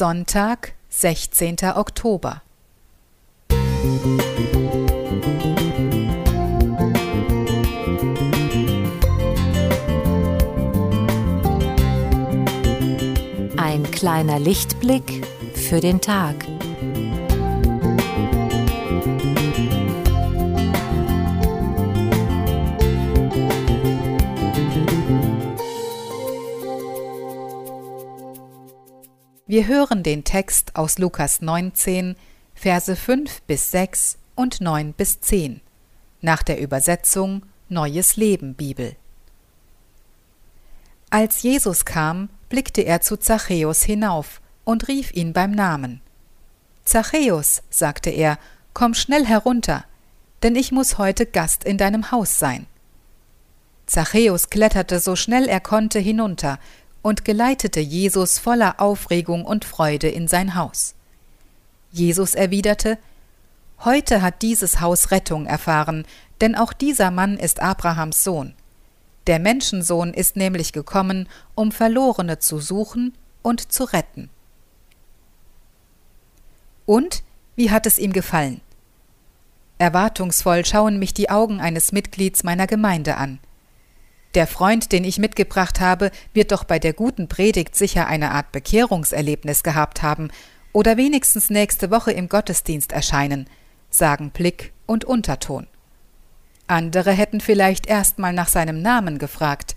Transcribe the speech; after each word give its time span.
Sonntag, 0.00 0.72
16. 0.88 1.56
Oktober. 1.74 2.40
Ein 13.58 13.90
kleiner 13.90 14.38
Lichtblick 14.38 15.26
für 15.52 15.82
den 15.82 16.00
Tag. 16.00 16.46
Wir 29.50 29.66
hören 29.66 30.04
den 30.04 30.22
Text 30.22 30.76
aus 30.76 30.98
Lukas 30.98 31.40
19, 31.40 32.14
Verse 32.54 32.94
5 32.94 33.42
bis 33.48 33.72
6 33.72 34.16
und 34.36 34.60
9 34.60 34.92
bis 34.92 35.20
10 35.22 35.60
nach 36.20 36.44
der 36.44 36.60
Übersetzung 36.60 37.42
Neues 37.68 38.14
Leben 38.14 38.54
Bibel. 38.54 38.94
Als 41.10 41.42
Jesus 41.42 41.84
kam, 41.84 42.28
blickte 42.48 42.82
er 42.82 43.00
zu 43.00 43.16
Zachäus 43.16 43.82
hinauf 43.82 44.40
und 44.62 44.86
rief 44.86 45.12
ihn 45.12 45.32
beim 45.32 45.50
Namen. 45.50 46.00
Zachäus, 46.84 47.64
sagte 47.70 48.10
er, 48.10 48.38
komm 48.72 48.94
schnell 48.94 49.26
herunter, 49.26 49.84
denn 50.44 50.54
ich 50.54 50.70
muss 50.70 50.96
heute 50.96 51.26
Gast 51.26 51.64
in 51.64 51.76
deinem 51.76 52.12
Haus 52.12 52.38
sein. 52.38 52.68
Zachäus 53.86 54.48
kletterte 54.48 55.00
so 55.00 55.16
schnell 55.16 55.48
er 55.48 55.58
konnte 55.58 55.98
hinunter 55.98 56.60
und 57.02 57.24
geleitete 57.24 57.80
Jesus 57.80 58.38
voller 58.38 58.80
Aufregung 58.80 59.44
und 59.44 59.64
Freude 59.64 60.08
in 60.08 60.28
sein 60.28 60.54
Haus. 60.54 60.94
Jesus 61.90 62.34
erwiderte 62.34 62.98
Heute 63.82 64.20
hat 64.20 64.42
dieses 64.42 64.80
Haus 64.80 65.10
Rettung 65.10 65.46
erfahren, 65.46 66.04
denn 66.42 66.54
auch 66.54 66.74
dieser 66.74 67.10
Mann 67.10 67.38
ist 67.38 67.60
Abrahams 67.60 68.22
Sohn. 68.22 68.54
Der 69.26 69.38
Menschensohn 69.38 70.12
ist 70.12 70.36
nämlich 70.36 70.72
gekommen, 70.72 71.28
um 71.54 71.72
Verlorene 71.72 72.38
zu 72.38 72.58
suchen 72.58 73.14
und 73.42 73.72
zu 73.72 73.84
retten. 73.84 74.28
Und 76.84 77.22
wie 77.56 77.70
hat 77.70 77.86
es 77.86 77.98
ihm 77.98 78.12
gefallen? 78.12 78.60
Erwartungsvoll 79.78 80.66
schauen 80.66 80.98
mich 80.98 81.14
die 81.14 81.30
Augen 81.30 81.60
eines 81.60 81.92
Mitglieds 81.92 82.42
meiner 82.42 82.66
Gemeinde 82.66 83.16
an. 83.16 83.38
Der 84.34 84.46
Freund, 84.46 84.92
den 84.92 85.04
ich 85.04 85.18
mitgebracht 85.18 85.80
habe, 85.80 86.10
wird 86.32 86.52
doch 86.52 86.64
bei 86.64 86.78
der 86.78 86.92
guten 86.92 87.26
Predigt 87.26 87.74
sicher 87.74 88.06
eine 88.06 88.30
Art 88.30 88.52
Bekehrungserlebnis 88.52 89.62
gehabt 89.62 90.02
haben 90.02 90.28
oder 90.72 90.96
wenigstens 90.96 91.50
nächste 91.50 91.90
Woche 91.90 92.12
im 92.12 92.28
Gottesdienst 92.28 92.92
erscheinen, 92.92 93.48
sagen 93.90 94.30
Blick 94.30 94.72
und 94.86 95.04
Unterton. 95.04 95.66
Andere 96.68 97.10
hätten 97.10 97.40
vielleicht 97.40 97.88
erstmal 97.88 98.32
nach 98.32 98.46
seinem 98.46 98.80
Namen 98.80 99.18
gefragt, 99.18 99.74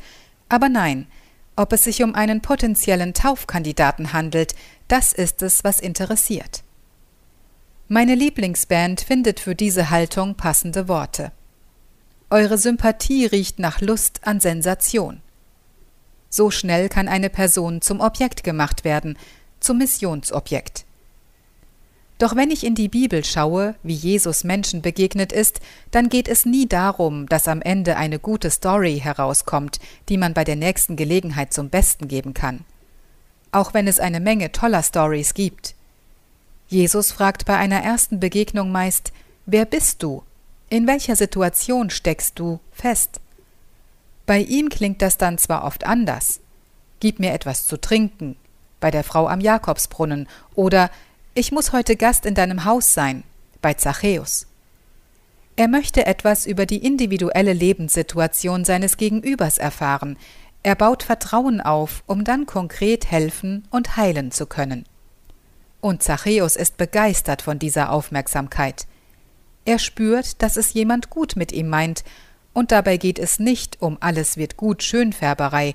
aber 0.50 0.70
nein, 0.70 1.08
ob 1.56 1.74
es 1.74 1.84
sich 1.84 2.04
um 2.04 2.14
einen 2.14 2.42
potenziellen 2.42 3.16
Taufkandidaten 3.16 4.14
handelt, 4.14 4.54
das 4.88 5.14
ist 5.14 5.42
es, 5.42 5.64
was 5.64 5.80
interessiert. 5.80 6.64
Meine 7.88 8.16
Lieblingsband 8.16 9.02
findet 9.02 9.40
für 9.40 9.56
diese 9.56 9.90
Haltung 9.90 10.36
passende 10.36 10.88
Worte. 10.88 11.32
Eure 12.34 12.58
Sympathie 12.58 13.28
riecht 13.28 13.60
nach 13.60 13.80
Lust 13.80 14.22
an 14.24 14.40
Sensation. 14.40 15.22
So 16.32 16.50
schnell 16.50 16.90
kann 16.90 17.08
eine 17.08 17.30
Person 17.30 17.80
zum 17.84 18.02
Objekt 18.02 18.44
gemacht 18.44 18.84
werden, 18.84 19.20
zum 19.60 19.78
Missionsobjekt. 19.78 20.84
Doch 22.18 22.36
wenn 22.36 22.50
ich 22.50 22.66
in 22.66 22.74
die 22.74 22.90
Bibel 22.90 23.24
schaue, 23.24 23.76
wie 23.84 23.94
Jesus 23.94 24.44
Menschen 24.44 24.82
begegnet 24.82 25.32
ist, 25.32 25.60
dann 25.92 26.10
geht 26.10 26.28
es 26.28 26.44
nie 26.44 26.68
darum, 26.68 27.30
dass 27.30 27.48
am 27.48 27.62
Ende 27.62 27.98
eine 27.98 28.18
gute 28.18 28.50
Story 28.50 29.00
herauskommt, 29.00 29.80
die 30.10 30.18
man 30.18 30.34
bei 30.34 30.44
der 30.44 30.56
nächsten 30.56 30.96
Gelegenheit 30.96 31.54
zum 31.54 31.70
Besten 31.70 32.08
geben 32.08 32.34
kann. 32.34 32.66
Auch 33.52 33.76
wenn 33.76 33.88
es 33.88 34.00
eine 34.00 34.20
Menge 34.20 34.52
toller 34.52 34.82
Stories 34.82 35.36
gibt. 35.36 35.76
Jesus 36.68 37.12
fragt 37.12 37.46
bei 37.46 37.58
einer 37.58 37.84
ersten 37.84 38.20
Begegnung 38.20 38.72
meist, 38.72 39.14
Wer 39.46 39.66
bist 39.66 40.02
du? 40.02 40.24
In 40.74 40.88
welcher 40.88 41.16
Situation 41.16 41.92
steckst 41.92 42.40
du 42.40 42.60
fest? 42.72 43.22
Bei 44.26 44.40
ihm 44.40 44.70
klingt 44.70 45.04
das 45.04 45.20
dann 45.20 45.38
zwar 45.38 45.66
oft 45.66 45.86
anders. 45.86 46.40
Gib 47.00 47.20
mir 47.20 47.32
etwas 47.32 47.68
zu 47.68 47.80
trinken, 47.80 48.38
bei 48.80 48.90
der 48.90 49.04
Frau 49.04 49.28
am 49.28 49.40
Jakobsbrunnen, 49.40 50.28
oder 50.56 50.90
ich 51.36 51.52
muss 51.52 51.74
heute 51.74 51.96
Gast 51.96 52.26
in 52.26 52.34
deinem 52.34 52.66
Haus 52.66 52.92
sein, 52.92 53.24
bei 53.62 53.76
Zachäus. 53.76 54.48
Er 55.58 55.68
möchte 55.68 56.08
etwas 56.08 56.48
über 56.48 56.66
die 56.66 56.84
individuelle 56.84 57.54
Lebenssituation 57.54 58.66
seines 58.66 58.98
Gegenübers 58.98 59.60
erfahren. 59.60 60.18
Er 60.64 60.74
baut 60.74 61.04
Vertrauen 61.04 61.62
auf, 61.62 62.04
um 62.08 62.24
dann 62.24 62.48
konkret 62.48 63.12
helfen 63.12 63.68
und 63.70 63.96
heilen 63.96 64.32
zu 64.32 64.48
können. 64.48 64.88
Und 65.82 66.02
Zachäus 66.02 66.56
ist 66.56 66.78
begeistert 66.78 67.44
von 67.44 67.60
dieser 67.60 67.92
Aufmerksamkeit. 67.92 68.88
Er 69.66 69.80
spürt, 69.80 70.42
dass 70.42 70.58
es 70.58 70.74
jemand 70.74 71.10
gut 71.10 71.36
mit 71.36 71.52
ihm 71.52 71.70
meint, 71.70 72.04
und 72.54 72.72
dabei 72.72 72.98
geht 72.98 73.18
es 73.18 73.40
nicht 73.40 73.82
um 73.82 73.98
alles 74.00 74.38
wird 74.38 74.58
gut 74.58 74.84
Schönfärberei, 74.84 75.74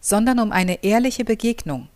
sondern 0.00 0.38
um 0.38 0.52
eine 0.52 0.82
ehrliche 0.82 1.24
Begegnung. 1.24 1.88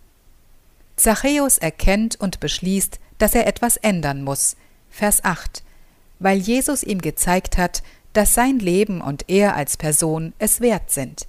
Zachäus 0.97 1.59
erkennt 1.59 2.21
und 2.21 2.41
beschließt, 2.41 2.99
dass 3.19 3.35
er 3.35 3.47
etwas 3.47 3.77
ändern 3.77 4.23
muss. 4.23 4.57
Vers 4.91 5.25
8. 5.25 5.63
Weil 6.19 6.39
Jesus 6.39 6.83
ihm 6.83 7.01
gezeigt 7.01 7.57
hat, 7.57 7.83
dass 8.13 8.35
sein 8.35 8.59
Leben 8.59 9.01
und 9.01 9.29
er 9.29 9.55
als 9.55 9.77
Person 9.77 10.33
es 10.39 10.61
wert 10.61 10.91
sind. 10.91 11.27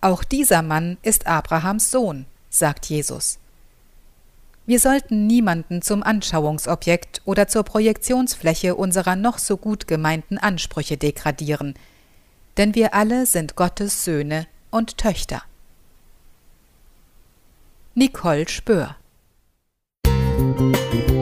Auch 0.00 0.24
dieser 0.24 0.62
Mann 0.62 0.98
ist 1.02 1.26
Abrahams 1.26 1.90
Sohn, 1.90 2.26
sagt 2.50 2.86
Jesus. 2.86 3.38
Wir 4.64 4.78
sollten 4.78 5.26
niemanden 5.26 5.82
zum 5.82 6.02
Anschauungsobjekt 6.02 7.22
oder 7.24 7.48
zur 7.48 7.64
Projektionsfläche 7.64 8.76
unserer 8.76 9.16
noch 9.16 9.38
so 9.38 9.56
gut 9.56 9.88
gemeinten 9.88 10.38
Ansprüche 10.38 10.96
degradieren, 10.96 11.74
denn 12.56 12.74
wir 12.74 12.94
alle 12.94 13.26
sind 13.26 13.56
Gottes 13.56 14.04
Söhne 14.04 14.46
und 14.70 14.98
Töchter. 14.98 15.42
Nicole 17.94 18.48
Spör 18.48 18.96
Musik 20.06 21.21